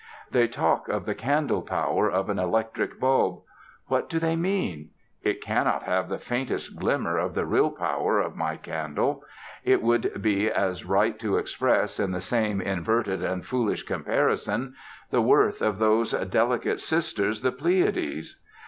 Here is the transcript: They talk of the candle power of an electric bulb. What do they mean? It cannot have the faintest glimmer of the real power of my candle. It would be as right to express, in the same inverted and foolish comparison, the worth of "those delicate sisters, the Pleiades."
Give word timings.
They 0.31 0.47
talk 0.47 0.87
of 0.87 1.05
the 1.05 1.13
candle 1.13 1.61
power 1.61 2.09
of 2.09 2.27
an 2.27 2.39
electric 2.39 2.99
bulb. 2.99 3.43
What 3.85 4.09
do 4.09 4.17
they 4.17 4.35
mean? 4.35 4.89
It 5.21 5.43
cannot 5.43 5.83
have 5.83 6.09
the 6.09 6.17
faintest 6.17 6.75
glimmer 6.75 7.19
of 7.19 7.35
the 7.35 7.45
real 7.45 7.69
power 7.69 8.19
of 8.19 8.35
my 8.35 8.57
candle. 8.57 9.23
It 9.63 9.83
would 9.83 10.19
be 10.19 10.49
as 10.49 10.85
right 10.85 11.19
to 11.19 11.37
express, 11.37 11.99
in 11.99 12.09
the 12.13 12.19
same 12.19 12.59
inverted 12.61 13.23
and 13.23 13.45
foolish 13.45 13.83
comparison, 13.83 14.73
the 15.11 15.21
worth 15.21 15.61
of 15.61 15.77
"those 15.77 16.13
delicate 16.13 16.79
sisters, 16.79 17.41
the 17.41 17.51
Pleiades." 17.51 18.41